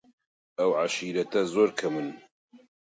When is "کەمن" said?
1.79-2.07